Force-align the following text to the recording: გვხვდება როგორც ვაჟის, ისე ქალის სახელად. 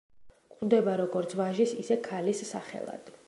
გვხვდება 0.53 0.95
როგორც 1.01 1.37
ვაჟის, 1.43 1.77
ისე 1.85 1.99
ქალის 2.09 2.45
სახელად. 2.55 3.17